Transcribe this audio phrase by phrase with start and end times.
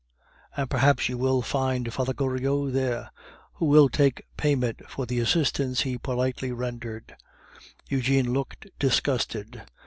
[0.57, 3.11] "And perhaps you will find Father Goriot there,
[3.53, 7.15] who will take payment for the assistance he politely rendered."
[7.87, 9.61] Eugene looked disgusted.